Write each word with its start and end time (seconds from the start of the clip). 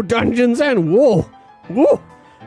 Dungeons 0.00 0.60
and 0.60 0.94
Whoa, 0.94 1.22
whoa, 1.68 1.96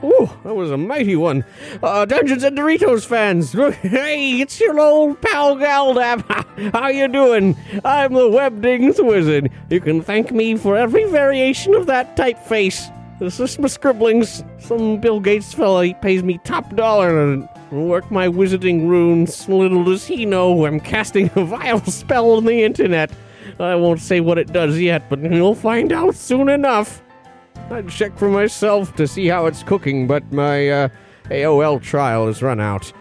whoa! 0.00 0.26
That 0.42 0.56
was 0.56 0.70
a 0.70 0.76
mighty 0.76 1.14
one. 1.14 1.44
Uh, 1.82 2.04
Dungeons 2.04 2.42
and 2.42 2.58
Doritos 2.58 3.06
fans, 3.06 3.52
hey, 3.82 4.40
it's 4.40 4.58
your 4.58 4.80
old 4.80 5.20
pal 5.20 5.56
Galdap. 5.56 6.72
How 6.72 6.88
you 6.88 7.06
doing? 7.06 7.56
I'm 7.84 8.14
the 8.14 8.28
Webdings 8.28 9.04
Wizard. 9.04 9.52
You 9.70 9.80
can 9.80 10.02
thank 10.02 10.32
me 10.32 10.56
for 10.56 10.76
every 10.76 11.04
variation 11.04 11.74
of 11.74 11.86
that 11.86 12.16
typeface. 12.16 12.92
This 13.20 13.40
is 13.40 13.58
my 13.58 13.68
scribblings. 13.68 14.44
Some 14.58 15.00
Bill 15.00 15.20
Gates 15.20 15.52
fella 15.52 15.84
he 15.84 15.94
pays 15.94 16.22
me 16.22 16.38
top 16.44 16.74
dollar 16.76 17.10
to 17.10 17.48
work 17.70 18.10
my 18.10 18.28
wizarding 18.28 18.88
runes. 18.88 19.48
Little 19.48 19.84
does 19.84 20.06
he 20.06 20.24
know 20.24 20.66
I'm 20.66 20.80
casting 20.80 21.30
a 21.34 21.44
vile 21.44 21.84
spell 21.84 22.30
on 22.32 22.44
the 22.44 22.62
internet. 22.64 23.10
I 23.58 23.74
won't 23.74 24.00
say 24.00 24.20
what 24.20 24.38
it 24.38 24.52
does 24.52 24.78
yet, 24.78 25.08
but 25.10 25.18
you'll 25.20 25.56
find 25.56 25.92
out 25.92 26.14
soon 26.14 26.48
enough. 26.48 27.02
I'd 27.70 27.88
check 27.88 28.16
for 28.16 28.30
myself 28.30 28.96
to 28.96 29.06
see 29.06 29.26
how 29.26 29.46
it's 29.46 29.62
cooking, 29.62 30.06
but 30.06 30.32
my 30.32 30.68
uh, 30.68 30.88
AOL 31.24 31.82
trial 31.82 32.26
has 32.26 32.42
run 32.42 32.60
out. 32.60 32.92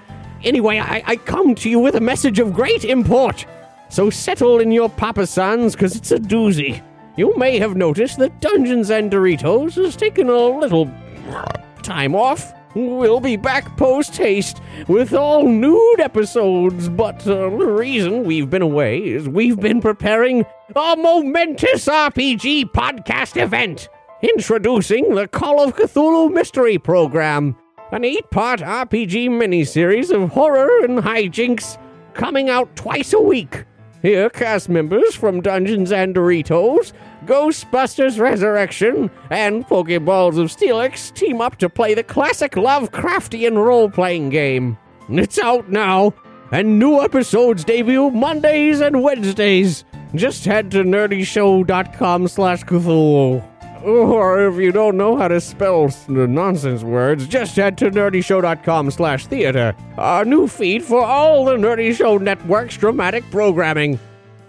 Anyway, 0.43 0.79
I, 0.79 1.03
I 1.05 1.15
come 1.15 1.55
to 1.55 1.69
you 1.69 1.79
with 1.79 1.95
a 1.95 2.01
message 2.01 2.39
of 2.39 2.53
great 2.53 2.83
import. 2.83 3.45
So 3.89 4.09
settle 4.09 4.59
in 4.59 4.71
your 4.71 4.89
papa 4.89 5.25
sans, 5.25 5.73
because 5.73 5.95
it's 5.95 6.11
a 6.11 6.19
doozy. 6.19 6.83
You 7.15 7.35
may 7.37 7.57
have 7.59 7.75
noticed 7.75 8.17
that 8.19 8.41
Dungeons 8.41 8.89
and 8.89 9.09
Doritos 9.09 9.75
has 9.75 9.95
taken 9.95 10.29
a 10.29 10.37
little 10.37 10.91
time 11.81 12.13
off. 12.13 12.53
We'll 12.75 13.21
be 13.21 13.37
back 13.37 13.75
post 13.77 14.15
haste 14.17 14.61
with 14.87 15.13
all 15.13 15.47
nude 15.47 15.99
episodes, 15.99 16.89
but 16.89 17.25
uh, 17.25 17.49
the 17.49 17.65
reason 17.65 18.23
we've 18.23 18.49
been 18.49 18.61
away 18.61 18.99
is 18.99 19.27
we've 19.27 19.59
been 19.59 19.81
preparing 19.81 20.45
a 20.75 20.95
momentous 20.95 21.87
RPG 21.87 22.65
podcast 22.71 23.41
event. 23.41 23.89
Introducing 24.23 25.13
the 25.13 25.27
Call 25.27 25.61
of 25.61 25.75
Cthulhu 25.75 26.33
Mystery 26.33 26.79
Program, 26.79 27.55
an 27.91 28.03
eight 28.03 28.27
part 28.31 28.61
RPG 28.61 29.29
miniseries 29.29 30.09
of 30.09 30.31
horror 30.31 30.83
and 30.83 30.97
hijinks 30.97 31.77
coming 32.15 32.49
out 32.49 32.75
twice 32.75 33.13
a 33.13 33.19
week. 33.21 33.65
Here, 34.01 34.31
cast 34.31 34.69
members 34.69 35.13
from 35.13 35.41
Dungeons 35.41 35.91
and 35.91 36.15
Doritos, 36.15 36.93
Ghostbusters 37.25 38.19
Resurrection, 38.19 39.11
and 39.29 39.67
Pokeballs 39.67 40.39
of 40.39 40.49
Steelix 40.49 41.13
team 41.13 41.39
up 41.39 41.57
to 41.57 41.69
play 41.69 41.93
the 41.93 42.03
classic 42.03 42.53
Lovecraftian 42.53 43.63
role 43.63 43.87
playing 43.87 44.29
game. 44.29 44.79
It's 45.09 45.37
out 45.37 45.69
now, 45.69 46.15
and 46.51 46.79
new 46.79 47.01
episodes 47.01 47.63
debut 47.63 48.09
Mondays 48.09 48.81
and 48.81 49.03
Wednesdays. 49.03 49.85
Just 50.15 50.43
head 50.45 50.71
to 50.71 50.83
nerdyshow.com 50.83 52.27
slash 52.29 52.63
Cthulhu. 52.63 53.43
Or 53.83 54.47
if 54.47 54.55
you 54.55 54.71
don't 54.71 54.97
know 54.97 55.17
how 55.17 55.27
to 55.27 55.39
spell 55.41 55.93
nonsense 56.07 56.83
words, 56.83 57.27
just 57.27 57.55
head 57.55 57.77
to 57.79 57.91
nerdyshow.com 57.91 58.91
slash 58.91 59.27
theater. 59.27 59.75
Our 59.97 60.25
new 60.25 60.47
feed 60.47 60.83
for 60.83 61.03
all 61.03 61.45
the 61.45 61.55
Nerdy 61.55 61.95
Show 61.95 62.17
Network's 62.17 62.77
dramatic 62.77 63.29
programming. 63.31 63.99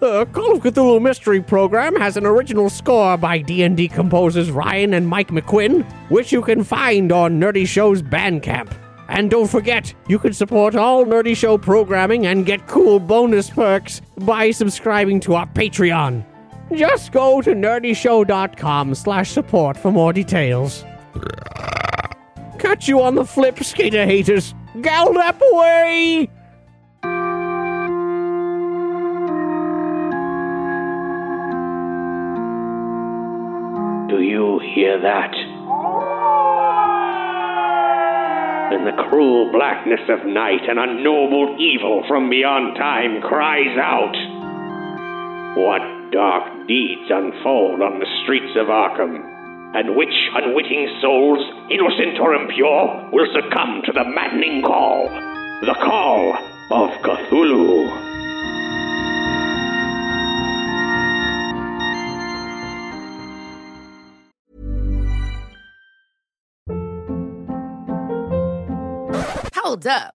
The 0.00 0.26
Call 0.26 0.52
of 0.52 0.62
Cthulhu 0.62 1.02
Mystery 1.02 1.40
Program 1.40 1.96
has 1.96 2.16
an 2.16 2.24
original 2.24 2.70
score 2.70 3.16
by 3.16 3.38
D&D 3.38 3.88
composers 3.88 4.50
Ryan 4.50 4.94
and 4.94 5.08
Mike 5.08 5.28
McQuinn, 5.28 5.84
which 6.08 6.30
you 6.30 6.40
can 6.40 6.62
find 6.62 7.10
on 7.10 7.40
Nerdy 7.40 7.66
Show's 7.66 8.00
Bandcamp. 8.00 8.72
And 9.08 9.30
don't 9.30 9.48
forget, 9.50 9.92
you 10.06 10.18
can 10.18 10.32
support 10.32 10.76
all 10.76 11.04
Nerdy 11.04 11.34
Show 11.34 11.58
programming 11.58 12.26
and 12.26 12.46
get 12.46 12.68
cool 12.68 13.00
bonus 13.00 13.50
perks 13.50 14.00
by 14.18 14.52
subscribing 14.52 15.18
to 15.20 15.34
our 15.34 15.46
Patreon. 15.46 16.24
Just 16.72 17.12
go 17.12 17.40
to 17.40 17.50
nerdyshow.com 17.50 18.94
slash 18.94 19.30
support 19.30 19.76
for 19.76 19.90
more 19.90 20.12
details. 20.12 20.84
Catch 22.58 22.88
you 22.88 23.00
on 23.00 23.14
the 23.14 23.24
flip, 23.24 23.62
skater 23.62 24.04
haters. 24.04 24.54
Gallop 24.82 25.40
away! 25.52 26.28
Do 34.08 34.20
you 34.20 34.60
hear 34.74 35.00
that? 35.00 35.34
In 38.74 38.84
the 38.84 39.02
cruel 39.08 39.50
blackness 39.50 40.00
of 40.10 40.26
night, 40.26 40.68
an 40.68 40.76
unknowable 40.76 41.56
evil 41.58 42.04
from 42.06 42.28
beyond 42.28 42.76
time 42.76 43.22
cries 43.22 43.78
out. 43.78 44.14
What 45.56 45.97
dark 46.12 46.66
deeds 46.66 47.10
unfold 47.10 47.80
on 47.82 47.98
the 47.98 48.06
streets 48.22 48.56
of 48.56 48.66
Arkham? 48.66 49.22
And 49.74 49.96
which 49.96 50.14
unwitting 50.34 50.88
souls, 51.02 51.44
innocent 51.70 52.18
or 52.20 52.34
impure, 52.34 53.10
will 53.12 53.26
succumb 53.32 53.82
to 53.84 53.92
the 53.92 54.04
maddening 54.04 54.62
call? 54.62 55.08
The 55.60 55.74
call 55.74 56.34
of 56.70 56.90
Cthulhu. 57.02 58.08
Hold 69.54 69.86
up. 69.86 70.17